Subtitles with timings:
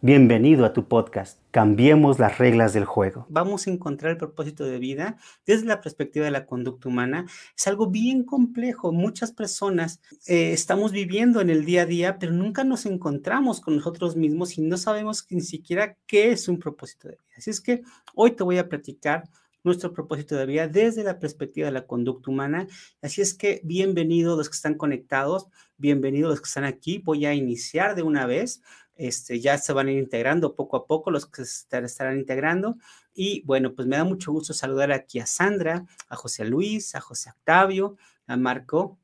[0.00, 1.40] Bienvenido a tu podcast.
[1.50, 3.26] Cambiemos las reglas del juego.
[3.30, 7.26] Vamos a encontrar el propósito de vida desde la perspectiva de la conducta humana.
[7.56, 8.92] Es algo bien complejo.
[8.92, 13.74] Muchas personas eh, estamos viviendo en el día a día, pero nunca nos encontramos con
[13.74, 17.34] nosotros mismos y no sabemos ni siquiera qué es un propósito de vida.
[17.36, 17.82] Así es que
[18.14, 19.24] hoy te voy a platicar
[19.64, 22.68] nuestro propósito de vida desde la perspectiva de la conducta humana.
[23.02, 26.98] Así es que bienvenidos los que están conectados, bienvenidos los que están aquí.
[26.98, 28.62] Voy a iniciar de una vez.
[28.98, 32.76] Este, ya se van a ir integrando poco a poco los que se estarán integrando.
[33.14, 37.00] Y bueno, pues me da mucho gusto saludar aquí a Sandra, a José Luis, a
[37.00, 37.96] José Octavio,
[38.26, 38.98] a Marco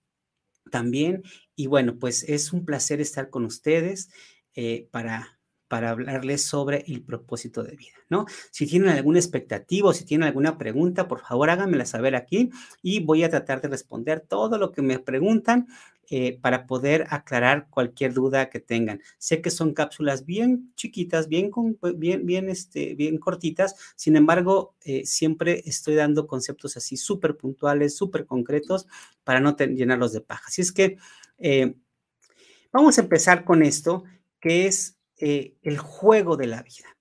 [0.70, 1.22] también.
[1.54, 4.10] Y bueno, pues es un placer estar con ustedes
[4.54, 5.33] eh, para
[5.74, 8.26] para hablarles sobre el propósito de vida, ¿no?
[8.52, 13.00] Si tienen alguna expectativa o si tienen alguna pregunta, por favor háganmela saber aquí y
[13.00, 15.66] voy a tratar de responder todo lo que me preguntan
[16.08, 19.00] eh, para poder aclarar cualquier duda que tengan.
[19.18, 21.50] Sé que son cápsulas bien chiquitas, bien,
[21.96, 27.96] bien, bien, este, bien cortitas, sin embargo, eh, siempre estoy dando conceptos así súper puntuales,
[27.96, 28.86] súper concretos
[29.24, 30.44] para no llenarlos de paja.
[30.46, 30.98] Así es que
[31.38, 31.74] eh,
[32.72, 34.04] vamos a empezar con esto,
[34.38, 36.96] que es eh, el juego de la vida.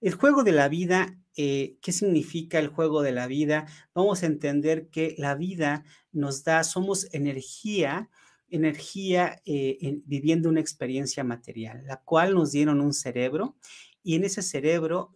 [0.00, 3.66] El juego de la vida, eh, ¿qué significa el juego de la vida?
[3.94, 8.10] Vamos a entender que la vida nos da, somos energía,
[8.50, 13.56] energía eh, viviendo una experiencia material, la cual nos dieron un cerebro
[14.02, 15.12] y en ese cerebro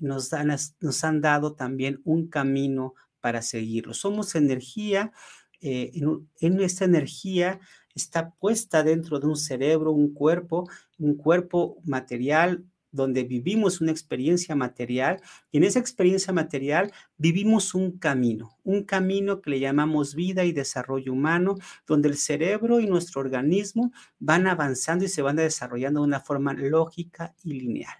[0.00, 3.94] nos, dan, nos han dado también un camino para seguirlo.
[3.94, 5.12] Somos energía,
[5.60, 7.60] en, en esta energía
[7.94, 10.68] está puesta dentro de un cerebro, un cuerpo,
[11.04, 15.20] un cuerpo material donde vivimos una experiencia material
[15.50, 20.52] y en esa experiencia material vivimos un camino, un camino que le llamamos vida y
[20.52, 21.56] desarrollo humano,
[21.88, 26.54] donde el cerebro y nuestro organismo van avanzando y se van desarrollando de una forma
[26.54, 27.96] lógica y lineal.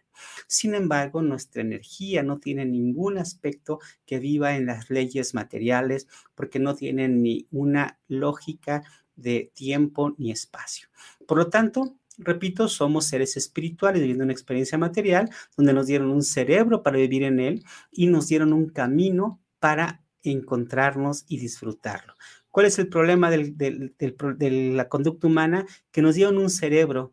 [0.47, 6.61] Sin embargo, nuestra energía no tiene ningún aspecto que viva en las leyes materiales porque
[6.61, 8.85] no tiene ni una lógica
[9.17, 10.89] de tiempo ni espacio.
[11.27, 16.23] Por lo tanto, repito, somos seres espirituales viviendo una experiencia material donde nos dieron un
[16.23, 22.15] cerebro para vivir en él y nos dieron un camino para encontrarnos y disfrutarlo.
[22.51, 25.67] ¿Cuál es el problema de la conducta humana?
[25.91, 27.13] Que nos dieron un cerebro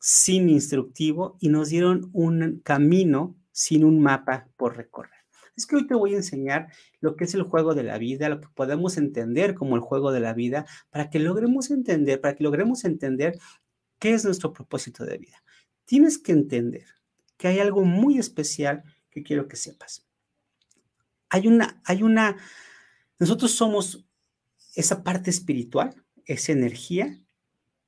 [0.00, 5.12] sin instructivo y nos dieron un camino sin un mapa por recorrer.
[5.56, 6.68] Es que hoy te voy a enseñar
[7.00, 10.12] lo que es el juego de la vida, lo que podemos entender como el juego
[10.12, 13.38] de la vida, para que logremos entender, para que logremos entender
[13.98, 15.42] qué es nuestro propósito de vida.
[15.84, 16.86] Tienes que entender
[17.36, 20.06] que hay algo muy especial que quiero que sepas.
[21.28, 22.36] Hay una, hay una,
[23.18, 24.06] nosotros somos
[24.74, 27.18] esa parte espiritual, esa energía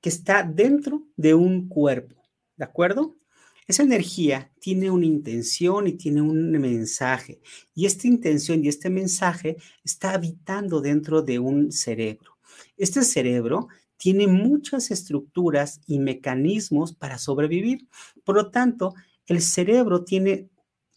[0.00, 2.22] que está dentro de un cuerpo,
[2.56, 3.16] ¿de acuerdo?
[3.66, 7.42] Esa energía tiene una intención y tiene un mensaje.
[7.74, 12.38] Y esta intención y este mensaje está habitando dentro de un cerebro.
[12.78, 17.86] Este cerebro tiene muchas estructuras y mecanismos para sobrevivir.
[18.24, 18.94] Por lo tanto,
[19.26, 20.48] el cerebro tiene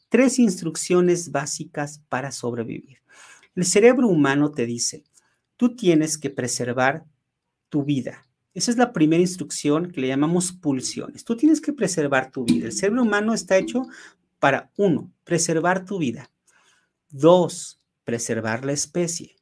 [0.07, 2.99] tres instrucciones básicas para sobrevivir.
[3.55, 5.03] El cerebro humano te dice,
[5.57, 7.03] tú tienes que preservar
[7.67, 11.23] tu vida, esa es la primera instrucción que le llamamos pulsiones.
[11.23, 12.65] Tú tienes que preservar tu vida.
[12.65, 13.83] El cerebro humano está hecho
[14.39, 16.29] para, uno, preservar tu vida.
[17.09, 19.35] Dos, preservar la especie.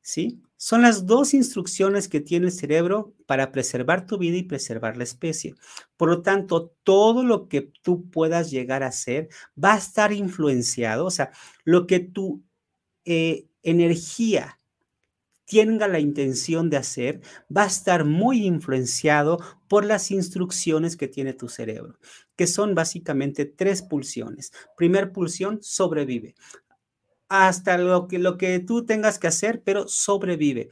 [0.00, 0.40] ¿Sí?
[0.56, 5.04] Son las dos instrucciones que tiene el cerebro para preservar tu vida y preservar la
[5.04, 5.54] especie.
[5.96, 9.28] Por lo tanto, todo lo que tú puedas llegar a hacer
[9.62, 11.30] va a estar influenciado, o sea,
[11.64, 12.42] lo que tu
[13.04, 14.58] eh, energía
[15.46, 17.20] tenga la intención de hacer,
[17.54, 19.38] va a estar muy influenciado
[19.68, 21.98] por las instrucciones que tiene tu cerebro,
[22.34, 24.52] que son básicamente tres pulsiones.
[24.76, 26.34] Primer pulsión, sobrevive
[27.28, 30.70] hasta lo que, lo que tú tengas que hacer, pero sobrevive.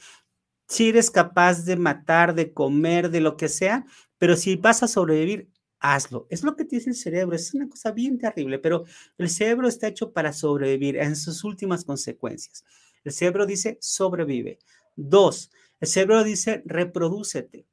[0.69, 3.87] Si eres capaz de matar, de comer, de lo que sea,
[4.19, 6.27] pero si vas a sobrevivir, hazlo.
[6.31, 8.85] Es lo que te dice el cerebro, es una cosa bien terrible, pero
[9.19, 12.65] el cerebro está hecho para sobrevivir en sus últimas consecuencias.
[13.05, 14.59] El cerebro dice sobrevive.
[14.97, 17.67] Dos, el cerebro dice reprodúcete.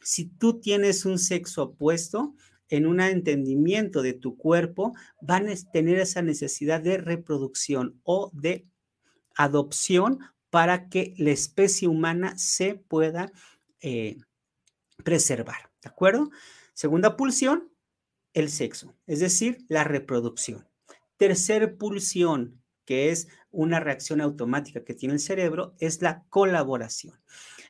[0.00, 2.34] Si tú tienes un sexo opuesto,
[2.68, 8.66] en un entendimiento de tu cuerpo, van a tener esa necesidad de reproducción o de
[9.36, 10.18] adopción
[10.50, 13.32] para que la especie humana se pueda
[13.80, 14.16] eh,
[15.04, 15.70] preservar.
[15.82, 16.30] ¿De acuerdo?
[16.74, 17.70] Segunda pulsión,
[18.34, 20.66] el sexo, es decir, la reproducción.
[21.16, 27.20] Tercer pulsión, que es una reacción automática que tiene el cerebro, es la colaboración.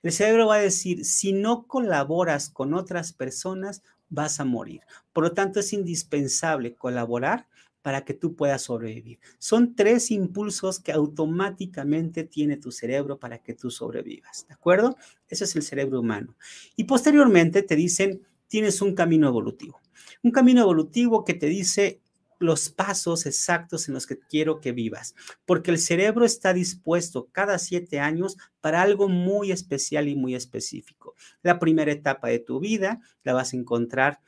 [0.02, 4.82] El cerebro va a decir, si no colaboras con otras personas, vas a morir.
[5.12, 7.46] Por lo tanto, es indispensable colaborar
[7.82, 9.18] para que tú puedas sobrevivir.
[9.38, 14.96] Son tres impulsos que automáticamente tiene tu cerebro para que tú sobrevivas, ¿de acuerdo?
[15.28, 16.36] Ese es el cerebro humano.
[16.76, 19.80] Y posteriormente te dicen, tienes un camino evolutivo.
[20.22, 22.00] Un camino evolutivo que te dice,
[22.38, 25.14] los pasos exactos en los que quiero que vivas,
[25.44, 31.14] porque el cerebro está dispuesto cada siete años para algo muy especial y muy específico.
[31.42, 34.20] La primera etapa de tu vida la vas a encontrar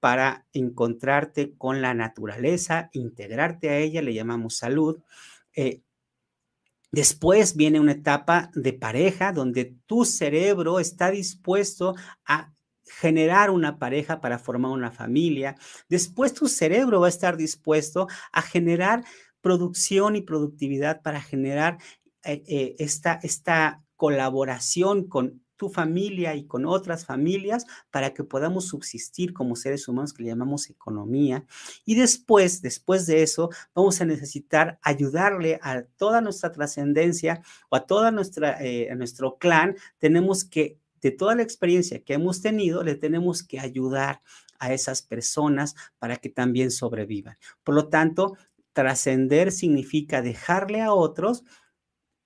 [0.00, 5.02] para encontrarte con la naturaleza, integrarte a ella, le llamamos salud.
[5.54, 5.80] Eh,
[6.92, 12.52] después viene una etapa de pareja donde tu cerebro está dispuesto a
[12.86, 15.56] generar una pareja para formar una familia.
[15.88, 19.04] Después tu cerebro va a estar dispuesto a generar
[19.40, 21.78] producción y productividad para generar
[22.24, 28.68] eh, eh, esta, esta colaboración con tu familia y con otras familias para que podamos
[28.68, 31.44] subsistir como seres humanos que le llamamos economía.
[31.84, 37.86] Y después, después de eso, vamos a necesitar ayudarle a toda nuestra trascendencia o a
[37.86, 39.76] toda nuestra, eh, nuestro clan.
[39.98, 44.22] Tenemos que de toda la experiencia que hemos tenido, le tenemos que ayudar
[44.58, 47.36] a esas personas para que también sobrevivan.
[47.62, 48.36] Por lo tanto,
[48.72, 51.44] trascender significa dejarle a otros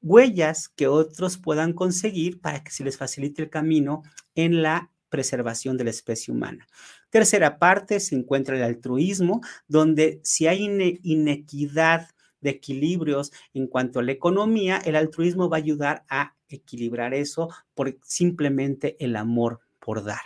[0.03, 4.03] huellas que otros puedan conseguir para que se les facilite el camino
[4.35, 6.67] en la preservación de la especie humana.
[7.11, 10.65] Tercera parte se encuentra el altruismo, donde si hay
[11.03, 12.09] inequidad
[12.41, 17.49] de equilibrios en cuanto a la economía, el altruismo va a ayudar a equilibrar eso
[17.75, 20.21] por simplemente el amor por dar.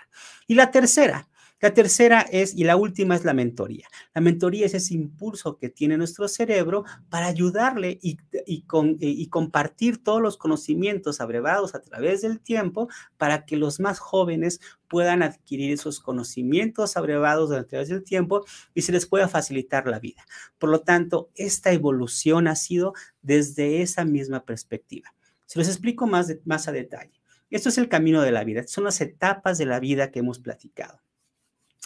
[0.46, 1.28] Y la tercera,
[1.64, 3.88] la tercera es, y la última es la mentoría.
[4.14, 8.18] La mentoría es ese impulso que tiene nuestro cerebro para ayudarle y,
[8.66, 13.98] con, y, compartir todos los conocimientos abrevados a través del tiempo para que los más
[13.98, 18.44] jóvenes puedan adquirir esos conocimientos abrevados a través del tiempo
[18.74, 20.22] y se les pueda facilitar la vida.
[20.58, 25.14] Por lo tanto, esta evolución ha sido desde esa misma perspectiva.
[25.46, 27.22] Se los explico más a detalle.
[27.48, 30.40] Esto es el camino de la vida, son las etapas de la vida que hemos
[30.40, 31.03] platicado.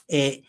[0.09, 0.43] Eh,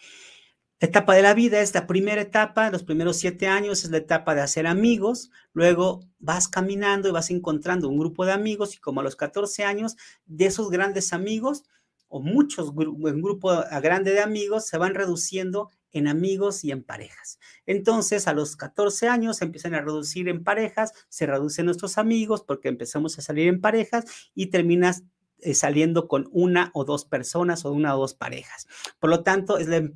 [0.79, 4.33] etapa de la vida es la primera etapa, los primeros siete años es la etapa
[4.33, 9.01] de hacer amigos, luego vas caminando y vas encontrando un grupo de amigos y como
[9.01, 11.63] a los 14 años de esos grandes amigos
[12.07, 13.51] o muchos, un grupo
[13.81, 17.39] grande de amigos se van reduciendo en amigos y en parejas.
[17.65, 22.43] Entonces, a los 14 años se empiezan a reducir en parejas, se reducen nuestros amigos
[22.43, 25.03] porque empezamos a salir en parejas y terminas
[25.53, 28.67] saliendo con una o dos personas o una o dos parejas.
[28.99, 29.91] Por lo tanto, es la, eh,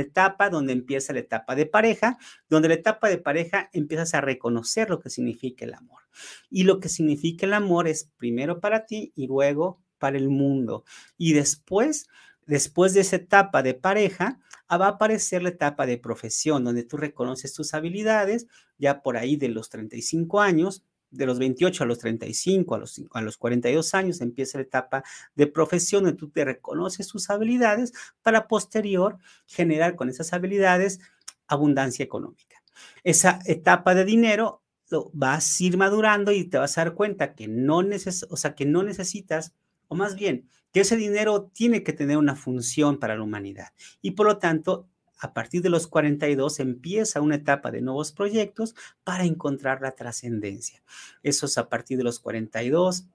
[0.00, 4.90] etapa donde empieza la etapa de pareja, donde la etapa de pareja empiezas a reconocer
[4.90, 6.02] lo que significa el amor.
[6.50, 10.84] Y lo que significa el amor es primero para ti y luego para el mundo.
[11.16, 12.06] Y después,
[12.46, 16.82] después de esa etapa de pareja, Ah, va a aparecer la etapa de profesión, donde
[16.82, 20.82] tú reconoces tus habilidades, ya por ahí de los 35 años,
[21.16, 25.04] de los 28 a los 35, a los, a los 42 años, empieza la etapa
[25.34, 27.92] de profesión donde tú te reconoces tus habilidades
[28.22, 31.00] para posterior generar con esas habilidades
[31.48, 32.62] abundancia económica.
[33.04, 37.48] Esa etapa de dinero lo a ir madurando y te vas a dar cuenta que
[37.48, 39.52] no, neces o sea, que no necesitas,
[39.88, 43.68] o más bien, que ese dinero tiene que tener una función para la humanidad.
[44.02, 48.74] Y por lo tanto, a partir de los 42 empieza una etapa de nuevos proyectos
[49.04, 50.82] para encontrar la trascendencia.
[51.22, 53.06] Eso es a partir de los 42,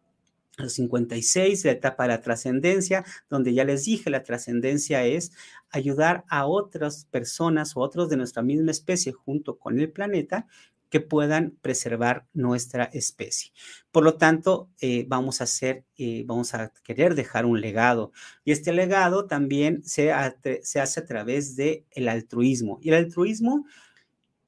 [0.58, 5.32] los 56, la etapa de la trascendencia, donde ya les dije, la trascendencia es
[5.70, 10.48] ayudar a otras personas o otros de nuestra misma especie junto con el planeta
[10.92, 13.52] que puedan preservar nuestra especie.
[13.92, 18.12] Por lo tanto, eh, vamos a hacer, eh, vamos a querer dejar un legado.
[18.46, 22.78] Y este legado también se, hace a través del el altruismo.
[22.84, 23.66] Y el altruismo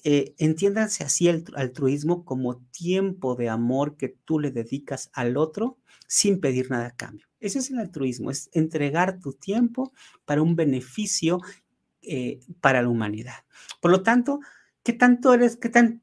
[0.03, 5.77] eh, entiéndanse así el altruismo como tiempo de amor que tú le dedicas al otro
[6.07, 7.25] sin pedir nada a cambio.
[7.39, 9.93] Ese es el altruismo, es entregar tu tiempo
[10.25, 11.39] para un beneficio
[12.01, 13.45] eh, para la humanidad.
[13.79, 14.41] Por lo tanto,
[14.83, 16.02] ¿qué tanto eres, qué tan,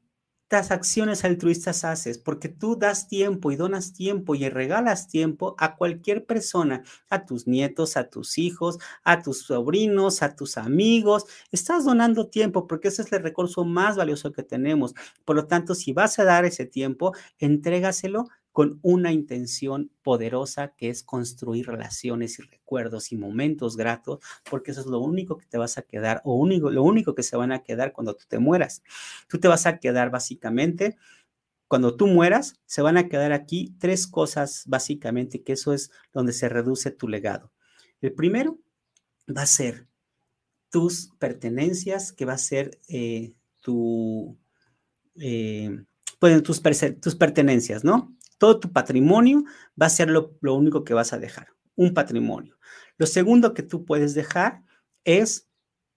[0.53, 2.17] acciones altruistas haces?
[2.17, 7.47] Porque tú das tiempo y donas tiempo y regalas tiempo a cualquier persona, a tus
[7.47, 11.25] nietos, a tus hijos, a tus sobrinos, a tus amigos.
[11.51, 14.93] Estás donando tiempo porque ese es el recurso más valioso que tenemos.
[15.25, 20.89] Por lo tanto, si vas a dar ese tiempo, entrégaselo con una intención poderosa que
[20.89, 25.57] es construir relaciones y recuerdos y momentos gratos, porque eso es lo único que te
[25.57, 28.39] vas a quedar o único, lo único que se van a quedar cuando tú te
[28.39, 28.83] mueras.
[29.27, 30.97] Tú te vas a quedar básicamente,
[31.67, 36.33] cuando tú mueras, se van a quedar aquí tres cosas básicamente, que eso es donde
[36.33, 37.53] se reduce tu legado.
[38.01, 38.59] El primero
[39.29, 39.87] va a ser
[40.69, 44.37] tus pertenencias, que va a ser eh, tu...
[45.15, 45.85] Eh,
[46.19, 46.61] pues, tus,
[47.01, 48.15] tus pertenencias, ¿no?
[48.41, 49.43] Todo tu patrimonio
[49.79, 52.57] va a ser lo, único que vas a dejar, un patrimonio.
[52.97, 54.63] Lo segundo que tú puedes dejar
[55.03, 55.47] es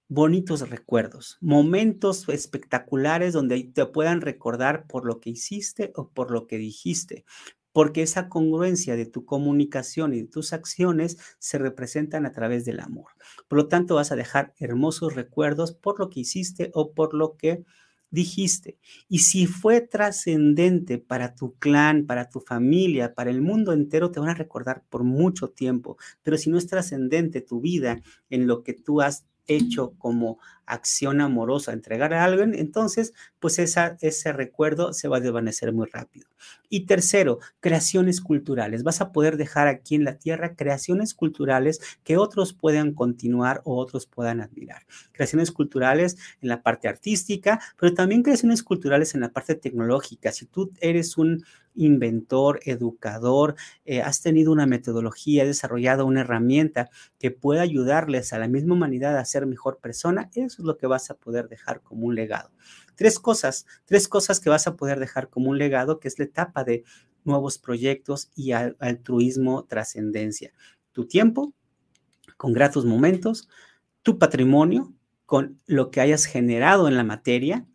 [0.09, 6.47] bonitos recuerdos, momentos espectaculares donde te puedan recordar por lo que hiciste o por lo
[6.47, 7.25] que dijiste,
[7.73, 12.81] porque esa congruencia de tu comunicación y de tus acciones se representan a través del
[12.81, 13.13] amor.
[13.49, 17.39] Por lo tanto, vas a dejar hermosos recuerdos por lo que hiciste o por lo
[17.39, 17.65] que
[18.15, 18.79] dijiste.
[19.09, 24.21] Y si fue trascendente para tu clan, para tu familia, para el mundo entero, te
[24.21, 25.99] van a recordar por mucho tiempo.
[26.23, 31.21] Pero si no es trascendente tu vida en lo que tú has hecho como acción
[31.21, 36.29] amorosa, entregar a alguien, entonces, pues esa, ese recuerdo se va a desvanecer muy rápido.
[36.69, 38.83] Y tercero, creaciones culturales.
[38.83, 43.77] Vas a poder dejar aquí en la tierra creaciones culturales que otros puedan continuar o
[43.77, 44.83] otros puedan admirar.
[45.13, 50.33] Creaciones culturales en la parte artística, pero también creaciones culturales en la parte tecnológica.
[50.33, 53.55] Si tú eres un inventor, educador,
[53.85, 59.17] eh, has tenido una metodología, desarrollado una herramienta que pueda ayudarles a la misma humanidad
[59.19, 62.51] a ser mejor persona, eso es lo que vas a poder dejar como un legado.
[62.95, 66.27] Tres cosas, tres cosas que vas a poder dejar como un legado, que es la
[66.27, 66.85] etapa de
[67.25, 70.53] nuevos proyectos y altruismo, trascendencia.
[70.93, 71.55] Tu tiempo,
[72.37, 73.49] con gratos momentos,
[74.03, 74.93] tu patrimonio,
[75.27, 77.67] con lo que hayas generado en la materia,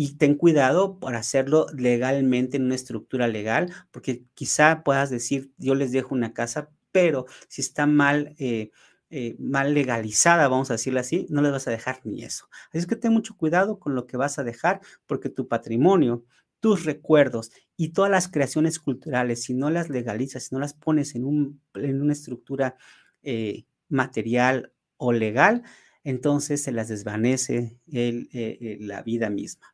[0.00, 5.74] y ten cuidado por hacerlo legalmente en una estructura legal, porque quizá puedas decir, yo
[5.74, 8.70] les dejo una casa, pero si está mal eh,
[9.10, 12.48] eh, mal legalizada, vamos a decirlo así, no les vas a dejar ni eso.
[12.68, 16.24] Así es que ten mucho cuidado con lo que vas a dejar, porque tu patrimonio,
[16.60, 21.16] tus recuerdos y todas las creaciones culturales, si no las legalizas, si no las pones
[21.16, 22.76] en, un, en una estructura
[23.24, 25.64] eh, material o legal,
[26.04, 29.66] entonces se las desvanece la vida misma.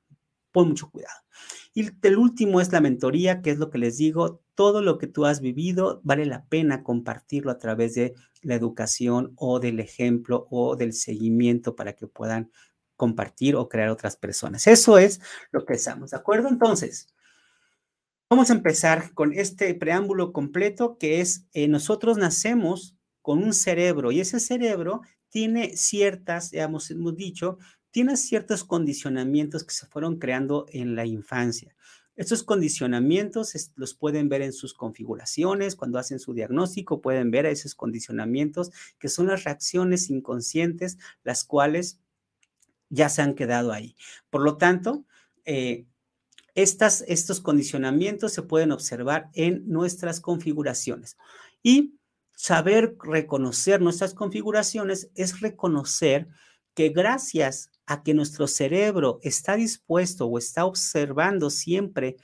[0.54, 1.18] Pon mucho cuidado.
[1.74, 5.08] Y el último es la mentoría, que es lo que les digo, todo lo que
[5.08, 10.46] tú has vivido vale la pena compartirlo a través de la educación o del ejemplo
[10.50, 12.52] o del seguimiento para que puedan
[12.94, 14.68] compartir o crear otras personas.
[14.68, 15.20] Eso es
[15.50, 16.48] lo que estamos, ¿de acuerdo?
[16.48, 17.08] Entonces,
[18.30, 24.12] vamos a empezar con este preámbulo completo que es, eh, nosotros nacemos con un cerebro
[24.12, 27.58] y ese cerebro tiene ciertas, ya hemos dicho,
[27.94, 31.76] tiene ciertos condicionamientos que se fueron creando en la infancia.
[32.16, 37.76] Estos condicionamientos los pueden ver en sus configuraciones, cuando hacen su diagnóstico pueden ver esos
[37.76, 42.00] condicionamientos que son las reacciones inconscientes, las cuales
[42.88, 43.94] ya se han quedado ahí.
[44.28, 45.04] Por lo tanto,
[45.44, 45.86] eh,
[46.56, 51.16] estas, estos condicionamientos se pueden observar en nuestras configuraciones.
[51.62, 51.94] Y
[52.32, 56.26] saber reconocer nuestras configuraciones es reconocer
[56.74, 62.16] que gracias a que nuestro cerebro está dispuesto o está observando siempre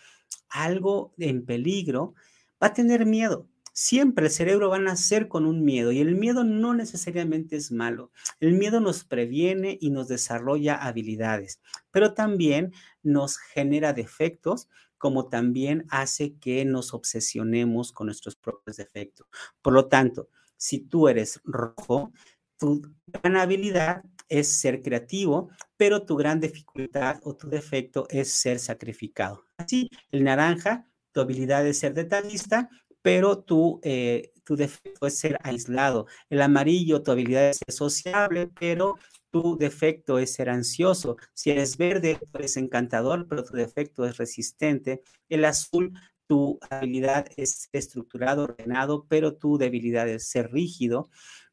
[0.49, 2.15] algo en peligro,
[2.63, 3.47] va a tener miedo.
[3.73, 7.71] Siempre el cerebro va a nacer con un miedo y el miedo no necesariamente es
[7.71, 8.11] malo.
[8.41, 15.87] El miedo nos previene y nos desarrolla habilidades, pero también nos genera defectos como también
[15.89, 19.27] hace que nos obsesionemos con nuestros propios defectos.
[19.63, 22.13] Por lo tanto, si tú eres rojo,
[22.59, 28.59] tu gran habilidad es ser creativo, pero tu gran dificultad o tu defecto es ser
[28.59, 29.45] sacrificado.
[29.59, 32.71] Así, el naranja, tu habilidad es ser detallista,
[33.03, 36.07] pero tu, eh, tu defecto es ser aislado.
[36.31, 38.97] El amarillo, tu habilidad es ser sociable, pero
[39.31, 41.17] tu defecto es ser ansioso.
[41.35, 45.03] Si eres verde, eres encantador, pero tu defecto es resistente.
[45.29, 45.93] El azul,
[46.27, 51.11] tu habilidad es estructurado, ordenado, pero tu debilidad es ser rígido.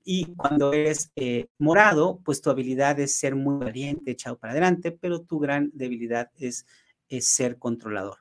[0.10, 4.94] Y cuando eres eh, morado, pues tu habilidad es ser muy valiente, echado para adelante,
[4.94, 6.66] pero tu gran debilidad es,
[7.20, 8.20] ser controlador.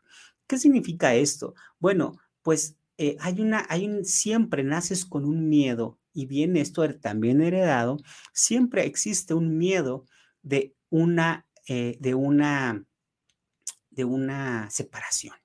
[0.49, 1.55] ¿Qué significa esto?
[1.79, 6.83] Bueno, pues eh, hay una, hay un, siempre naces con un miedo y viene esto
[6.83, 7.99] er, también heredado,
[8.33, 10.07] siempre existe un miedo
[10.43, 12.85] de una, eh, de una,
[13.91, 15.37] de una separación.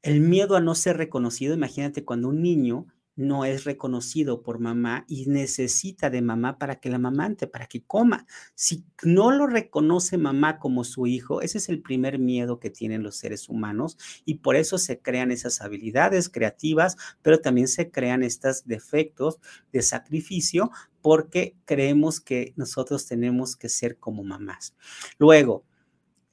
[0.00, 5.04] El miedo a no ser reconocido, imagínate cuando un niño no es reconocido por mamá
[5.08, 8.26] y necesita de mamá para que la mamante, para que coma.
[8.54, 13.02] Si no lo reconoce mamá como su hijo, ese es el primer miedo que tienen
[13.02, 18.22] los seres humanos y por eso se crean esas habilidades creativas, pero también se crean
[18.22, 19.38] estos defectos
[19.72, 24.74] de sacrificio porque creemos que nosotros tenemos que ser como mamás.
[25.18, 25.64] Luego,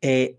[0.01, 0.37] eh,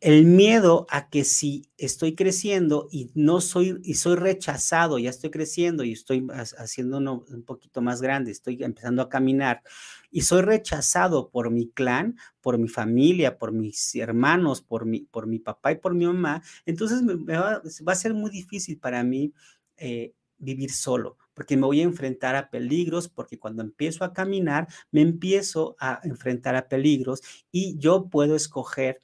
[0.00, 5.30] el miedo a que si estoy creciendo y no soy y soy rechazado, ya estoy
[5.30, 6.26] creciendo y estoy
[6.58, 9.62] haciendo un poquito más grande, estoy empezando a caminar
[10.10, 15.26] y soy rechazado por mi clan, por mi familia, por mis hermanos, por mi, por
[15.26, 19.32] mi papá y por mi mamá, entonces va, a ser muy difícil para mí
[19.76, 24.68] eh, vivir solo, porque me voy a enfrentar a peligros, porque cuando empiezo a caminar,
[24.90, 29.00] me empiezo a enfrentar a peligros y yo puedo escoger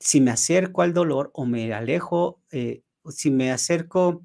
[0.00, 4.24] si me acerco al dolor o me alejo, eh, si me acerco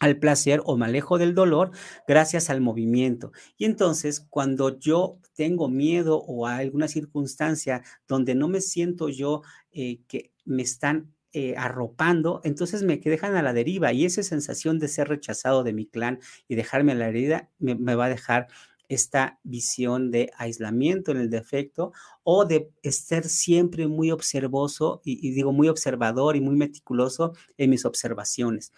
[0.00, 1.72] al placer o me alejo del dolor
[2.06, 3.32] gracias al movimiento.
[3.56, 9.42] Y entonces, cuando yo tengo miedo o a alguna circunstancia donde no me siento yo
[9.72, 14.78] eh, que me están eh, arropando, entonces me dejan a la deriva y esa sensación
[14.78, 18.08] de ser rechazado de mi clan y dejarme a la herida me, me va a
[18.08, 18.48] dejar
[18.88, 25.52] esta visión de aislamiento en el defecto o de estar siempre muy observoso y, digo
[25.52, 28.72] muy observador y muy meticuloso en mis observaciones.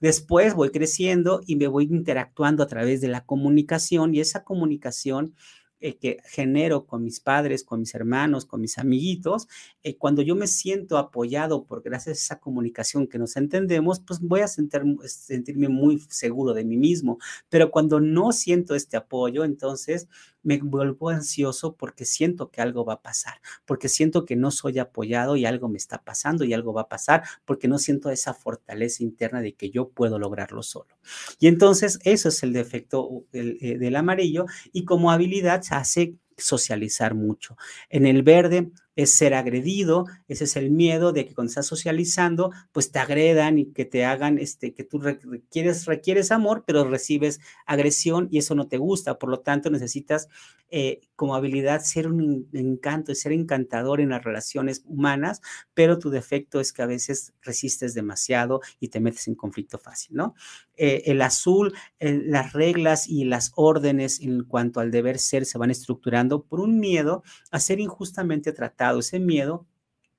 [0.00, 5.34] Después voy creciendo y me voy interactuando a través de la comunicación y esa comunicación
[5.80, 9.46] eh, que genero con mis padres, con mis hermanos, con mis amiguitos,
[9.82, 14.20] eh, cuando yo me siento apoyado por gracias a esa comunicación que nos entendemos, pues
[14.20, 17.18] voy a sentirme muy seguro de mí mismo.
[17.48, 20.08] Pero cuando no siento este apoyo, entonces
[20.46, 24.78] me vuelvo ansioso porque siento que algo va a pasar, porque siento que no soy
[24.78, 28.32] apoyado y algo me está pasando y algo va a pasar, porque no siento esa
[28.32, 30.96] fortaleza interna de que yo puedo lograrlo solo.
[31.40, 37.56] Y entonces eso es el defecto eh, del amarillo y como habilidad hace socializar mucho.
[37.88, 42.50] En el verde es ser agredido, ese es el miedo de que cuando estás socializando,
[42.72, 47.40] pues te agredan y que te hagan, este, que tú requieres, requieres amor, pero recibes
[47.66, 49.18] agresión y eso no te gusta.
[49.18, 50.28] Por lo tanto, necesitas
[50.70, 55.40] eh, como habilidad ser un encanto, ser encantador en las relaciones humanas,
[55.74, 60.16] pero tu defecto es que a veces resistes demasiado y te metes en conflicto fácil,
[60.16, 60.34] ¿no?
[60.76, 65.70] Eh, el azul, las reglas y las órdenes en cuanto al deber ser se van
[65.70, 69.66] estructurando por un miedo a ser injustamente tratado ese miedo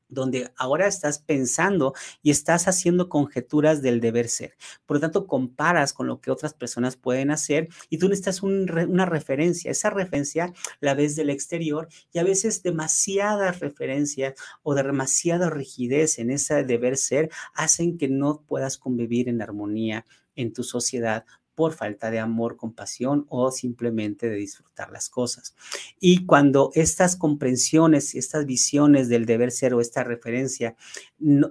[0.09, 4.55] donde ahora estás pensando y estás haciendo conjeturas del deber ser.
[4.85, 9.05] Por lo tanto, comparas con lo que otras personas pueden hacer y tú necesitas una
[9.05, 9.71] referencia.
[9.71, 16.19] Esa referencia la ves del exterior y a veces demasiadas referencias o de demasiada rigidez
[16.19, 21.25] en ese deber ser hacen que no puedas convivir en armonía en tu sociedad
[21.57, 25.55] por falta de amor, compasión o simplemente de disfrutar las cosas.
[25.99, 30.75] Y cuando estas comprensiones, estas visiones del deber ser o esta referencia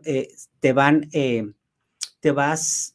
[0.04, 0.28] eh,
[0.60, 1.52] te van, eh,
[2.20, 2.94] te vas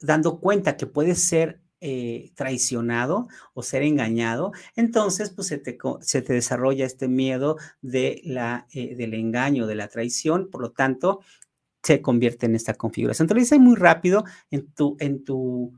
[0.00, 6.22] dando cuenta que puedes ser eh, traicionado o ser engañado, entonces pues se te, se
[6.22, 11.20] te desarrolla este miedo de la, del engaño, de la traición, por lo tanto
[11.82, 13.26] se convierte en esta configuración.
[13.26, 15.74] Entonces, muy rápido en tu, en tu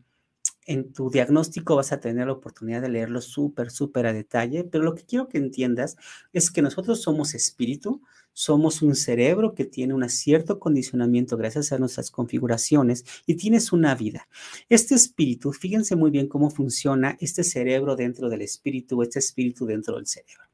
[0.71, 4.85] en tu diagnóstico vas a tener la oportunidad de leerlo súper, súper a detalle, pero
[4.85, 5.97] lo que quiero que entiendas
[6.33, 8.03] es que nosotros somos espíritu,
[8.33, 13.97] somos un cerebro que tiene un cierto condicionamiento gracias a nuestras configuraciones y tienes una
[13.97, 14.29] vida.
[14.69, 19.97] Este espíritu, fíjense muy bien cómo funciona este cerebro dentro del espíritu, este espíritu dentro
[19.97, 20.45] del cerebro.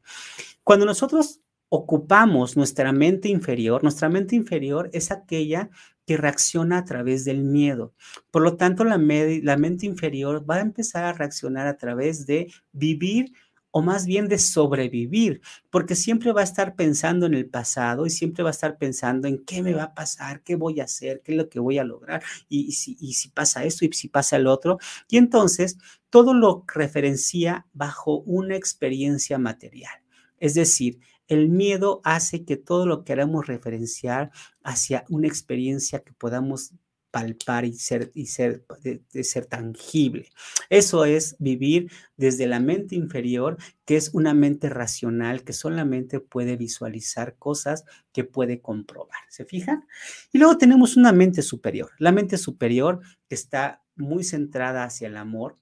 [0.65, 5.69] Cuando nosotros ocupamos nuestra mente inferior, nuestra mente inferior es aquella
[6.07, 7.93] que reacciona a través del miedo.
[8.31, 13.33] Por lo tanto, la, mente inferior va a empezar a reaccionar a través de vivir
[13.73, 18.11] o más bien de sobrevivir, porque siempre va a estar pensando en el pasado y
[18.11, 21.21] siempre va a estar pensando en qué me va a pasar, qué voy a hacer,
[21.23, 24.09] qué es lo que voy a lograr y, si, y si pasa esto y si
[24.09, 24.79] pasa el otro.
[25.11, 25.77] Y entonces
[26.09, 30.01] todo lo referencia bajo una experiencia material.
[30.39, 34.31] Es decir, el miedo hace que todo lo queramos referenciar
[34.63, 36.73] hacia una experiencia que podamos
[37.17, 40.29] palpar y ser, y ser, de, ser tangible.
[40.69, 46.57] Eso es vivir desde la mente inferior, que es una mente racional que solamente puede
[46.57, 49.17] visualizar cosas que puede comprobar.
[49.31, 49.87] ¿Se fijan?
[50.31, 51.91] Y luego tenemos una mente superior.
[51.99, 55.59] La mente superior está muy centrada hacia el amor,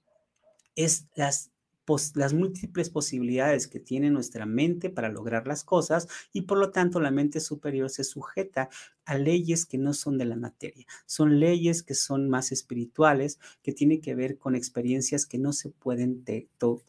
[0.75, 1.51] es las
[2.15, 6.99] las múltiples posibilidades que tiene nuestra mente para lograr las cosas y por lo tanto
[6.99, 8.69] la mente superior se sujeta
[9.05, 13.71] a leyes que no son de la materia, son leyes que son más espirituales, que
[13.71, 16.25] tienen que ver con experiencias que no se pueden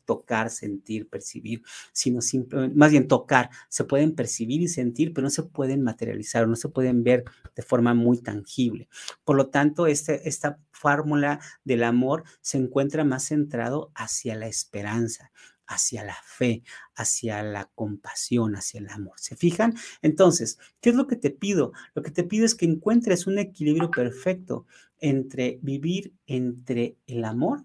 [0.06, 5.30] tocar, sentir, percibir, sino simplemente, más bien tocar, se pueden percibir y sentir, pero no
[5.30, 8.88] se pueden materializar no se pueden ver de forma muy tangible.
[9.24, 15.32] Por lo tanto, este, esta fórmula del amor se encuentra más centrado hacia la esperanza,
[15.66, 16.62] hacia la fe,
[16.94, 19.18] hacia la compasión, hacia el amor.
[19.18, 19.74] ¿Se fijan?
[20.02, 21.72] Entonces, ¿qué es lo que te pido?
[21.94, 24.66] Lo que te pido es que encuentres un equilibrio perfecto
[24.98, 27.64] entre vivir entre el amor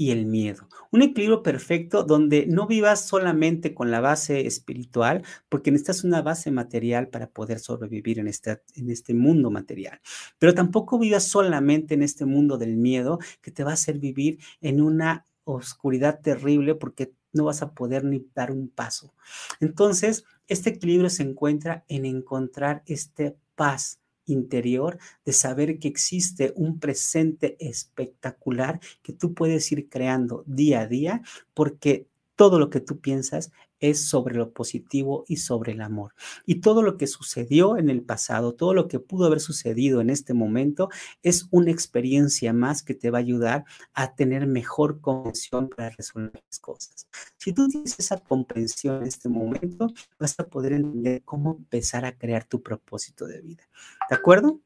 [0.00, 0.66] y el miedo.
[0.92, 6.50] Un equilibrio perfecto donde no vivas solamente con la base espiritual, porque necesitas una base
[6.50, 10.00] material para poder sobrevivir en este, en este mundo material.
[10.38, 14.38] Pero tampoco vivas solamente en este mundo del miedo que te va a hacer vivir
[14.62, 19.12] en una oscuridad terrible porque no vas a poder ni dar un paso.
[19.60, 26.78] Entonces, este equilibrio se encuentra en encontrar este paz interior de saber que existe un
[26.78, 31.22] presente espectacular que tú puedes ir creando día a día
[31.54, 36.14] porque todo lo que tú piensas es sobre lo positivo y sobre el amor.
[36.46, 40.10] Y todo lo que sucedió en el pasado, todo lo que pudo haber sucedido en
[40.10, 40.88] este momento,
[41.22, 43.64] es una experiencia más que te va a ayudar
[43.94, 47.08] a tener mejor comprensión para resolver las cosas.
[47.36, 52.16] Si tú tienes esa comprensión en este momento, vas a poder entender cómo empezar a
[52.16, 53.68] crear tu propósito de vida.
[54.08, 54.60] ¿De acuerdo?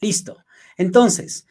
[0.00, 0.36] Listo.
[0.76, 1.46] Entonces,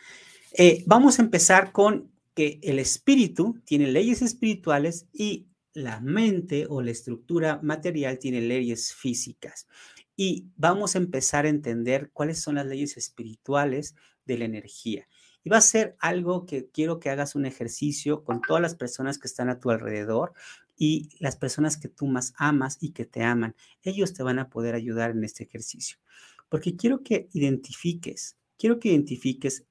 [0.54, 6.82] eh, vamos a empezar con que el espíritu tiene leyes espirituales y la mente o
[6.82, 9.68] la estructura material tiene leyes físicas.
[10.16, 13.94] Y vamos a empezar a entender cuáles son las leyes espirituales
[14.26, 15.08] de la energía.
[15.44, 19.20] Y va a ser algo que quiero que hagas un ejercicio con todas las personas
[19.20, 20.34] que están a tu alrededor
[20.78, 23.56] y las personas que tú más amas y que te aman.
[23.84, 25.98] Ellos te van a poder ayudar en este ejercicio.
[26.48, 29.66] Porque quiero que identifiques, quiero que identifiques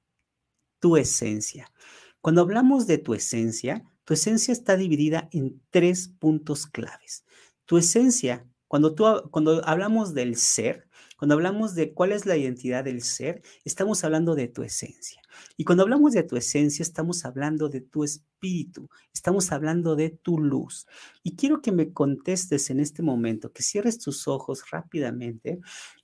[0.80, 1.72] tu esencia.
[2.20, 7.24] Cuando hablamos de tu esencia, tu esencia está dividida en tres puntos claves.
[7.64, 12.84] Tu esencia, cuando, tú, cuando hablamos del ser, cuando hablamos de cuál es la identidad
[12.84, 15.22] del ser, estamos hablando de tu esencia.
[15.56, 20.38] Y cuando hablamos de tu esencia, estamos hablando de tu espíritu, estamos hablando de tu
[20.38, 20.86] luz.
[21.22, 25.60] Y quiero que me contestes en este momento, que cierres tus ojos rápidamente,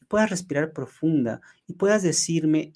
[0.08, 2.72] puedas respirar profunda y puedas decirme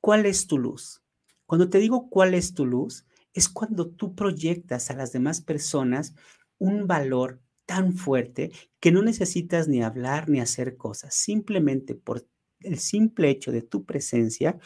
[0.00, 1.02] cuál es tu luz.
[1.46, 3.06] Cuando te digo cuál es tu luz,
[3.38, 6.14] es cuando tú proyectas a las demás personas
[6.58, 11.14] un valor tan fuerte que no necesitas ni hablar ni hacer cosas.
[11.14, 12.26] Simplemente por
[12.60, 14.58] el simple hecho de tu presencia,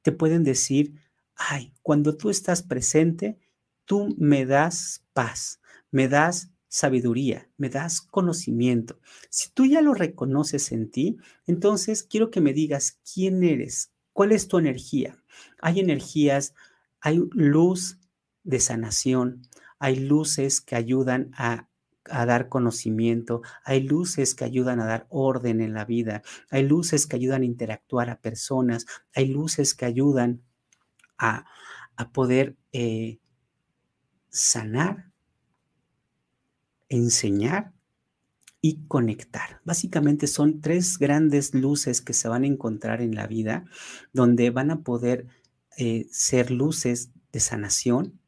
[0.00, 0.94] te pueden decir,
[1.36, 3.38] ay, cuando tú estás presente,
[3.84, 9.00] tú me das paz, me das sabiduría, me das conocimiento.
[9.28, 14.32] Si tú ya lo reconoces en ti, entonces quiero que me digas quién eres, cuál
[14.32, 15.22] es tu energía,
[15.60, 16.54] hay energías,
[17.00, 17.97] hay luz
[18.48, 19.42] de sanación,
[19.78, 21.68] hay luces que ayudan a,
[22.10, 27.16] dar conocimiento, hay luces que ayudan a dar orden en la vida, hay luces que
[27.16, 30.40] ayudan a interactuar a personas, hay luces que ayudan
[31.18, 31.44] a,
[32.14, 33.18] poder eh,
[34.30, 35.10] sanar,
[36.88, 37.74] enseñar
[38.62, 39.60] y conectar.
[39.64, 43.66] Básicamente son tres grandes luces que se van a encontrar en la vida,
[44.14, 45.26] donde van a poder
[45.76, 48.18] eh, ser luces de sanación,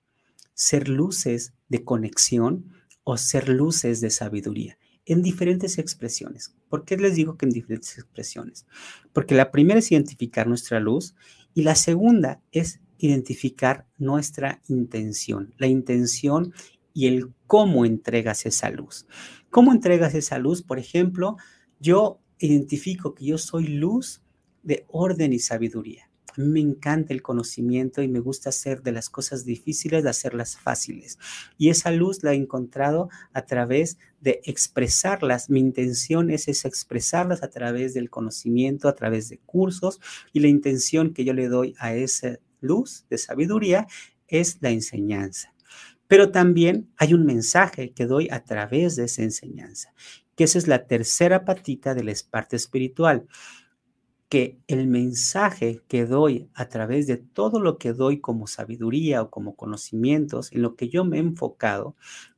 [0.60, 2.66] ser luces de conexión
[3.02, 6.54] o ser luces de sabiduría en diferentes expresiones.
[6.68, 8.66] ¿Por qué les digo que en diferentes expresiones?
[9.14, 11.14] Porque la primera es identificar nuestra luz
[11.54, 16.52] y la segunda es identificar nuestra intención, la intención
[16.92, 19.06] y el cómo entregas esa luz.
[19.48, 20.62] ¿Cómo entregas esa luz?
[20.62, 21.38] Por ejemplo,
[21.78, 24.20] yo identifico que yo soy luz
[24.62, 26.09] de orden y sabiduría.
[26.48, 31.18] Me encanta el conocimiento y me gusta hacer de las cosas difíciles, de hacerlas fáciles.
[31.58, 35.50] Y esa luz la he encontrado a través de expresarlas.
[35.50, 40.00] Mi intención es, es expresarlas a través del conocimiento, a través de cursos.
[40.32, 43.86] Y la intención que yo le doy a esa luz de sabiduría
[44.28, 45.54] es la enseñanza.
[46.06, 49.94] Pero también hay un mensaje que doy a través de esa enseñanza,
[50.34, 53.26] que esa es la tercera patita de la parte espiritual,
[54.30, 59.30] que el mensaje que doy a través de todo lo que doy como sabiduría o
[59.30, 61.96] como conocimientos, en lo que yo me he enfocado,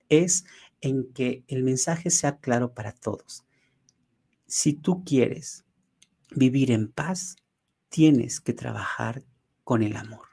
[0.08, 0.46] es
[0.80, 3.44] en que el mensaje sea claro para todos.
[4.46, 5.66] Si tú quieres
[6.34, 7.36] vivir en paz,
[7.90, 9.22] tienes que trabajar
[9.62, 10.28] con el amor.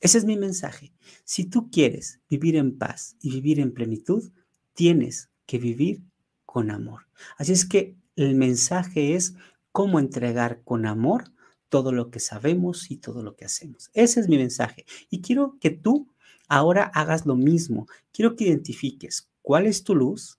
[0.00, 0.92] Ese es mi mensaje.
[1.24, 4.30] Si tú quieres vivir en paz y vivir en plenitud,
[4.74, 6.04] tienes que vivir
[6.44, 7.08] con amor.
[7.36, 9.34] Así es que el mensaje es
[9.74, 11.32] cómo entregar con amor
[11.68, 13.90] todo lo que sabemos y todo lo que hacemos.
[13.92, 14.86] Ese es mi mensaje.
[15.10, 16.14] Y quiero que tú
[16.48, 17.88] ahora hagas lo mismo.
[18.12, 20.38] Quiero que identifiques cuál es tu luz,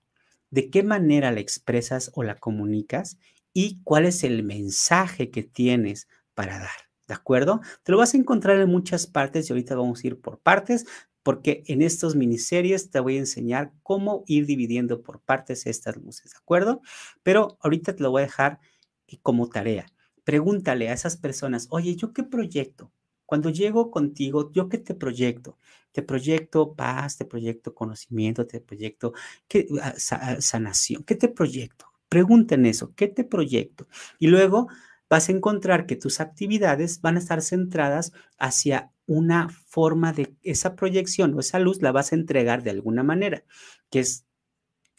[0.50, 3.18] de qué manera la expresas o la comunicas
[3.52, 6.88] y cuál es el mensaje que tienes para dar.
[7.06, 7.60] ¿De acuerdo?
[7.82, 10.86] Te lo vas a encontrar en muchas partes y ahorita vamos a ir por partes
[11.22, 16.30] porque en estos miniseries te voy a enseñar cómo ir dividiendo por partes estas luces,
[16.30, 16.80] ¿de acuerdo?
[17.22, 18.60] Pero ahorita te lo voy a dejar
[19.08, 19.86] eh, como tarea.
[20.24, 22.92] Pregúntale a esas personas, oye, ¿yo qué proyecto?
[23.26, 25.58] Cuando llego contigo, ¿yo qué te proyecto?
[25.92, 29.12] Te proyecto paz, te proyecto conocimiento, te proyecto
[29.48, 31.02] ¿qué, ah, ah, sanación.
[31.04, 31.86] ¿Qué te proyecto?
[32.08, 33.88] Pregunten eso, ¿qué te proyecto?
[34.18, 34.68] Y luego
[35.08, 40.74] vas a encontrar que tus actividades van a estar centradas hacia una forma de esa
[40.76, 43.44] proyección o esa luz la vas a entregar de alguna manera,
[43.90, 44.25] que es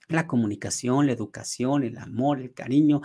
[0.09, 3.01] la comunicación, la educación, el amor, el cariño,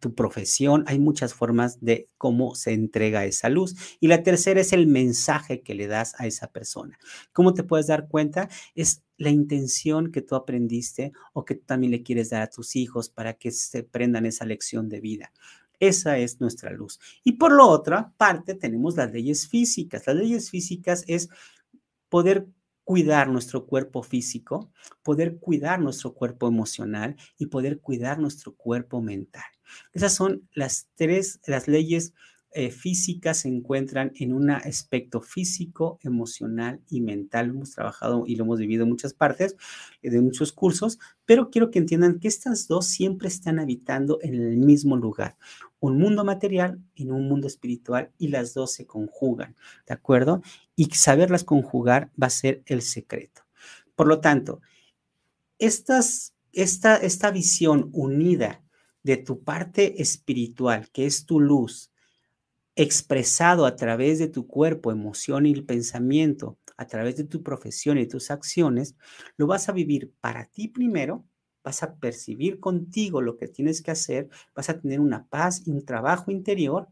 [0.00, 0.84] tu profesión.
[0.86, 3.74] Hay muchas formas de cómo se entrega esa luz.
[4.00, 6.98] Y la tercera es el mensaje que le das a esa persona.
[7.32, 8.48] ¿Cómo te puedes dar cuenta?
[8.74, 13.08] Es la intención que tú aprendiste o que también le quieres dar a tus hijos
[13.08, 15.32] para que se prendan esa lección de vida.
[15.80, 17.00] Esa es nuestra luz.
[17.24, 20.06] Y por la otra parte tenemos las leyes físicas.
[20.06, 21.28] Las leyes físicas es
[22.08, 22.46] poder
[22.84, 24.70] cuidar nuestro cuerpo físico,
[25.02, 29.44] poder cuidar nuestro cuerpo emocional y poder cuidar nuestro cuerpo mental.
[29.92, 32.12] Esas son las tres, las leyes
[32.56, 37.48] eh, físicas se encuentran en un aspecto físico, emocional y mental.
[37.48, 39.56] Hemos trabajado y lo hemos vivido en muchas partes
[40.02, 44.34] eh, de muchos cursos, pero quiero que entiendan que estas dos siempre están habitando en
[44.34, 45.36] el mismo lugar.
[45.84, 49.54] Un mundo material y un mundo espiritual y las dos se conjugan,
[49.86, 50.40] ¿de acuerdo?
[50.74, 53.42] Y saberlas conjugar va a ser el secreto.
[53.94, 54.62] Por lo tanto,
[55.58, 58.62] estas, esta, esta visión unida
[59.02, 61.92] de tu parte espiritual, que es tu luz,
[62.76, 67.98] expresado a través de tu cuerpo, emoción y el pensamiento, a través de tu profesión
[67.98, 68.96] y tus acciones,
[69.36, 71.26] lo vas a vivir para ti primero,
[71.64, 75.70] vas a percibir contigo lo que tienes que hacer, vas a tener una paz y
[75.70, 76.88] un trabajo interior.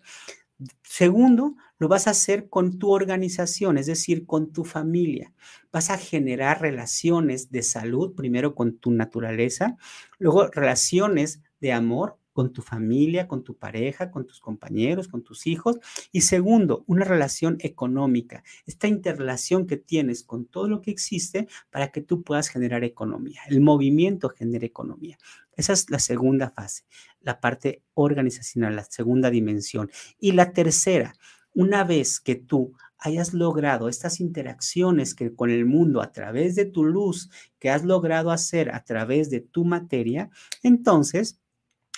[0.83, 5.33] Segundo, lo vas a hacer con tu organización, es decir, con tu familia.
[5.73, 9.77] Vas a generar relaciones de salud, primero con tu naturaleza,
[10.19, 15.47] luego relaciones de amor con tu familia, con tu pareja, con tus compañeros, con tus
[15.47, 15.79] hijos.
[16.11, 21.93] Y segundo, una relación económica, esta interrelación que tienes con todo lo que existe para
[21.93, 23.41] que tú puedas generar economía.
[23.49, 25.19] El movimiento genera economía.
[25.57, 26.85] Esa es la segunda fase,
[27.21, 29.91] la parte organizacional, la segunda dimensión.
[30.19, 31.15] Y la tercera,
[31.55, 36.65] una vez que tú hayas logrado estas interacciones que con el mundo a través de
[36.65, 40.31] tu luz que has logrado hacer a través de tu materia,
[40.63, 41.41] entonces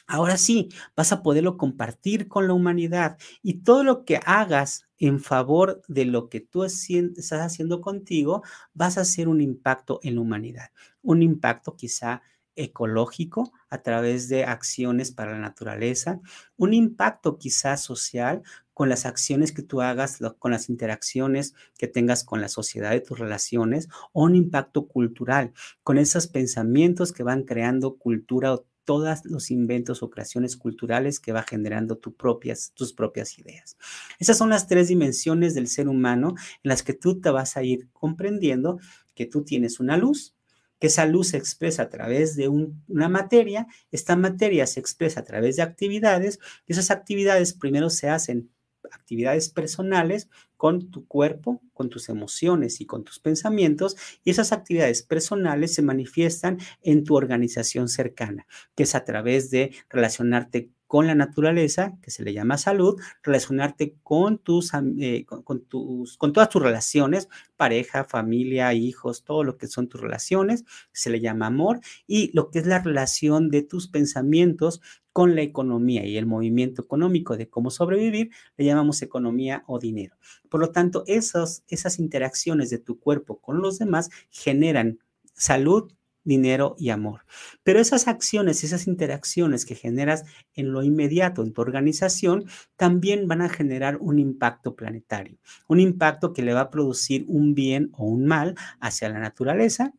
[0.08, 5.18] Ahora sí, vas a poderlo compartir con la humanidad y todo lo que hagas en
[5.20, 8.42] favor de lo que tú estás haciendo contigo,
[8.74, 10.68] vas a hacer un impacto en la humanidad.
[11.02, 12.22] Un impacto quizá
[12.56, 16.20] ecológico a través de acciones para la naturaleza,
[16.56, 18.42] un impacto quizá social
[18.74, 23.00] con las acciones que tú hagas, con las interacciones que tengas con la sociedad de
[23.00, 29.50] tus relaciones, o un impacto cultural, con esos pensamientos que van creando cultura todos los
[29.50, 33.76] inventos o creaciones culturales que va generando propias, tus propias ideas.
[34.18, 37.62] Esas son las tres dimensiones del ser humano en las que tú te vas a
[37.62, 38.78] ir comprendiendo
[39.14, 40.34] que tú tienes una luz,
[40.78, 45.24] que esa luz se expresa a través de una materia, esta materia se expresa a
[45.24, 48.50] través de actividades, y esas actividades primero se hacen
[48.92, 55.02] actividades personales con tu cuerpo, con tus emociones y con tus pensamientos, y esas actividades
[55.02, 61.14] personales se manifiestan en tu organización cercana, que es a través de relacionarte con la
[61.14, 66.62] naturaleza, que se le llama salud, relacionarte con tus, eh, con, tus, con todas tus
[66.62, 72.30] relaciones, pareja, familia, hijos, todo lo que son tus relaciones, se le llama amor, y
[72.34, 74.80] lo que es la relación de tus pensamientos
[75.12, 80.16] con la economía y el movimiento económico de cómo sobrevivir, le llamamos economía o dinero.
[80.48, 81.62] Por lo tanto, esas
[81.98, 84.98] interacciones de tu cuerpo con los demás generan
[85.32, 85.92] salud,
[86.24, 87.24] dinero y amor.
[87.62, 93.42] Pero esas acciones, esas interacciones que generas en lo inmediato en tu organización, también van
[93.42, 98.06] a generar un impacto planetario, un impacto que le va a producir un bien o
[98.06, 99.92] un mal hacia la naturaleza,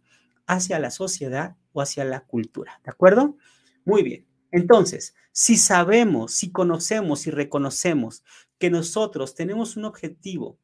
[0.47, 2.81] hacia la sociedad o hacia la cultura.
[2.83, 3.37] ¿De acuerdo?
[3.85, 4.25] Muy bien.
[4.51, 8.23] Entonces, si sabemos, si conocemos y reconocemos
[8.57, 10.57] que nosotros tenemos un objetivo,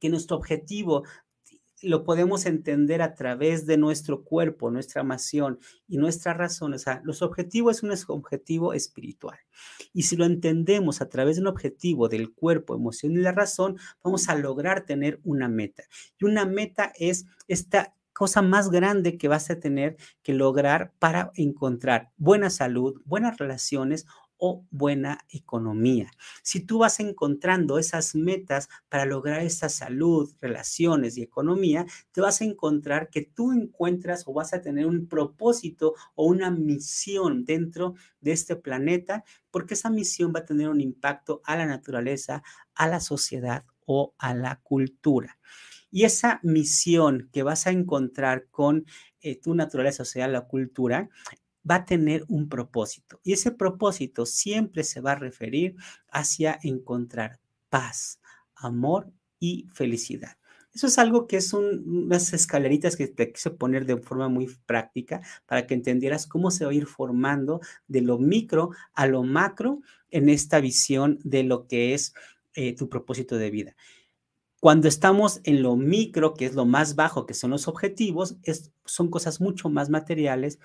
[0.00, 1.04] que nuestro objetivo
[1.82, 6.74] lo podemos entender a través de nuestro cuerpo, nuestra amación y nuestra razón.
[6.74, 9.38] O sea, los objetivos es un objetivo espiritual.
[9.92, 13.78] Y si lo entendemos a través de un objetivo del cuerpo, emoción y la razón,
[14.02, 15.84] vamos a lograr tener una meta.
[16.18, 21.30] Y una meta es esta cosa más grande que vas a tener que lograr para
[21.34, 24.06] encontrar buena salud, buenas relaciones
[24.40, 26.10] o buena economía.
[26.42, 32.40] Si tú vas encontrando esas metas para lograr esa salud, relaciones y economía, te vas
[32.40, 37.94] a encontrar que tú encuentras o vas a tener un propósito o una misión dentro
[38.20, 42.42] de este planeta, porque esa misión va a tener un impacto a la naturaleza,
[42.74, 45.38] a la sociedad o a la cultura.
[45.90, 48.86] Y esa misión que vas a encontrar con
[49.22, 51.10] eh, tu naturaleza, o sea, la cultura,
[51.68, 55.76] va a tener un propósito y ese propósito siempre se va a referir
[56.10, 58.20] hacia encontrar paz,
[58.54, 60.36] amor y felicidad.
[60.72, 65.20] Eso es algo que es unas escaleritas que te quise poner de forma muy práctica
[65.46, 69.80] para que entendieras cómo se va a ir formando de lo micro a lo macro
[70.10, 72.14] en esta visión de lo que es
[72.54, 73.76] eh, tu propósito de vida.
[74.60, 78.36] Cuando estamos en lo micro, que es lo más bajo, que son los objetivos,
[78.84, 80.60] son cosas mucho más materiales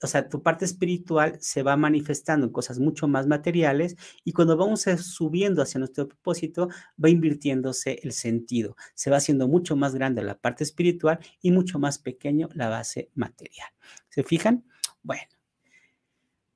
[0.00, 4.56] o sea, tu parte espiritual se va manifestando en cosas mucho más materiales y cuando
[4.56, 6.68] vamos subiendo hacia nuestro propósito,
[7.02, 8.76] va invirtiéndose el sentido.
[8.94, 13.10] Se va haciendo mucho más grande la parte espiritual y mucho más pequeño la base
[13.14, 13.68] material.
[14.08, 14.64] ¿Se fijan?
[15.02, 15.28] Bueno,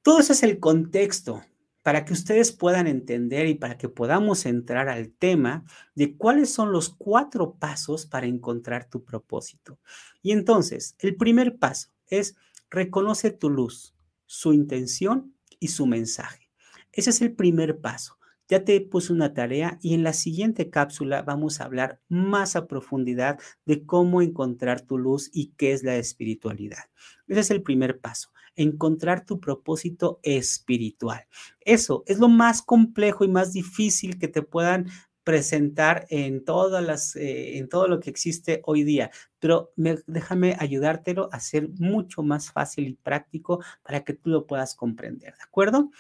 [0.03, 1.43] todo eso es el contexto
[1.83, 6.71] para que ustedes puedan entender y para que podamos entrar al tema de cuáles son
[6.71, 9.81] los cuatro pasos para encontrar tu propósito.
[10.23, 12.37] Y entonces, el primer paso es
[12.73, 16.51] Reconoce tu luz, su intención y su mensaje.
[16.91, 18.17] Ese es el primer paso.
[18.49, 22.67] Ya te puse una tarea y en la siguiente cápsula vamos a hablar más a
[22.67, 26.85] profundidad de cómo encontrar tu luz y qué es la espiritualidad.
[27.29, 31.27] Ese es el primer paso, encontrar tu propósito espiritual.
[31.61, 34.87] Eso es lo más complejo y más difícil que te puedan
[35.25, 39.73] presentar en todas las, eh, en todo lo que existe hoy día, pero
[40.07, 45.35] déjame ayudártelo a ser mucho más fácil y práctico para que tú lo puedas comprender,
[45.37, 45.91] ¿de acuerdo?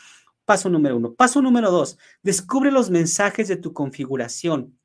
[0.44, 1.14] Paso número uno.
[1.14, 4.76] Paso número dos, descubre los mensajes de tu configuración.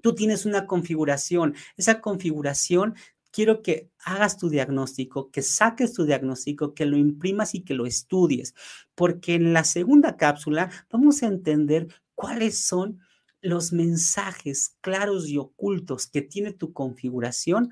[0.00, 1.54] Tú tienes una configuración.
[1.76, 2.94] Esa configuración
[3.30, 7.86] quiero que hagas tu diagnóstico, que saques tu diagnóstico, que lo imprimas y que lo
[7.86, 8.54] estudies,
[8.94, 13.00] porque en la segunda cápsula vamos a entender cuáles son
[13.42, 17.70] los mensajes claros y ocultos que tiene tu configuración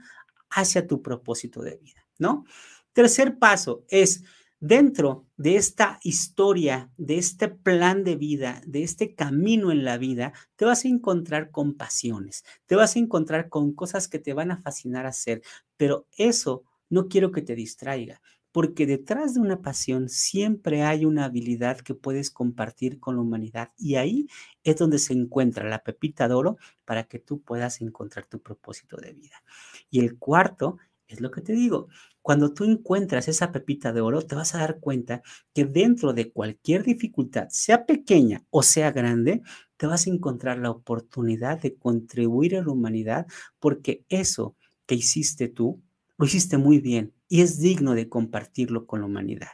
[0.50, 2.44] hacia tu propósito de vida, ¿no?
[2.92, 4.24] Tercer paso es,
[4.58, 10.32] dentro de esta historia, de este plan de vida, de este camino en la vida,
[10.56, 14.50] te vas a encontrar con pasiones, te vas a encontrar con cosas que te van
[14.50, 15.40] a fascinar hacer,
[15.76, 18.20] pero eso no quiero que te distraiga
[18.52, 23.72] porque detrás de una pasión siempre hay una habilidad que puedes compartir con la humanidad
[23.76, 24.28] y ahí
[24.64, 28.96] es donde se encuentra la pepita de oro para que tú puedas encontrar tu propósito
[28.96, 29.42] de vida.
[29.88, 31.88] Y el cuarto es lo que te digo,
[32.22, 36.30] cuando tú encuentras esa pepita de oro, te vas a dar cuenta que dentro de
[36.30, 39.42] cualquier dificultad, sea pequeña o sea grande,
[39.76, 43.26] te vas a encontrar la oportunidad de contribuir a la humanidad
[43.58, 45.82] porque eso que hiciste tú,
[46.16, 49.48] lo hiciste muy bien y es digno de compartirlo con la humanidad.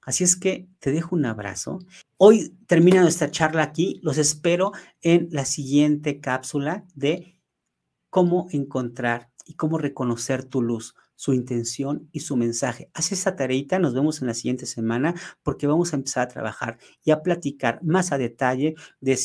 [0.00, 1.80] Así es que te dejo un abrazo.
[2.16, 4.00] Hoy termina nuestra charla aquí.
[4.02, 7.38] Los espero en la siguiente cápsula de
[8.08, 12.90] cómo encontrar y cómo reconocer tu luz, su intención y su mensaje.
[12.94, 16.78] Haz esa tareita, nos vemos en la siguiente semana porque vamos a empezar a trabajar
[17.04, 19.16] y a platicar más a detalle de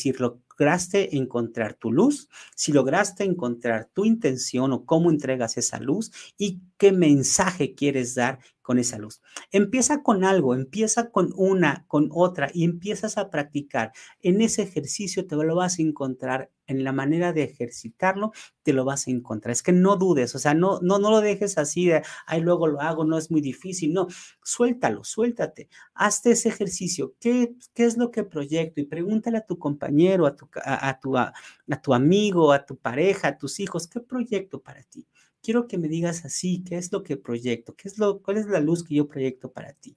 [0.58, 6.60] lograste encontrar tu luz, si lograste encontrar tu intención o cómo entregas esa luz y
[6.78, 9.22] qué mensaje quieres dar con esa luz.
[9.52, 13.92] Empieza con algo, empieza con una, con otra y empiezas a practicar.
[14.22, 18.32] En ese ejercicio te lo vas a encontrar, en la manera de ejercitarlo,
[18.64, 19.52] te lo vas a encontrar.
[19.52, 22.66] Es que no dudes, o sea, no, no, no lo dejes así de, ay, luego
[22.66, 23.92] lo hago, no es muy difícil.
[23.92, 24.08] No,
[24.42, 27.14] suéltalo, suéltate, hazte ese ejercicio.
[27.20, 28.80] ¿Qué, qué es lo que proyecto?
[28.80, 31.32] Y pregúntale a tu compañero, a tu, a, tu, a
[31.80, 35.06] tu amigo, a tu pareja, a tus hijos, ¿qué proyecto para ti?
[35.46, 37.76] Quiero que me digas así, ¿qué es lo que proyecto?
[37.76, 39.96] ¿Qué es lo, ¿Cuál es la luz que yo proyecto para ti?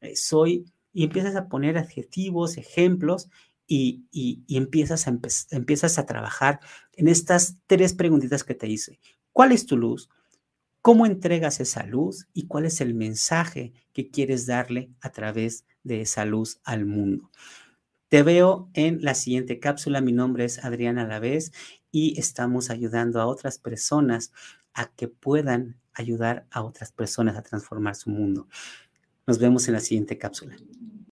[0.00, 3.30] Eh, soy, y empiezas a poner adjetivos, ejemplos,
[3.68, 5.16] y, y, empiezas, a
[5.50, 6.58] empiezas a trabajar
[6.94, 8.98] en estas tres preguntitas que te hice.
[9.32, 10.08] ¿Cuál es tu luz?
[10.82, 12.26] ¿Cómo entregas esa luz?
[12.32, 17.30] ¿Y cuál es el mensaje que quieres darle a través de esa luz al mundo?
[18.08, 20.00] Te veo en la siguiente cápsula.
[20.00, 21.52] Mi nombre es Adriana Lavés
[21.92, 24.32] y estamos ayudando a otras personas
[24.74, 28.48] a que puedan ayudar a otras personas a transformar su mundo.
[29.26, 30.56] Nos vemos en la siguiente cápsula.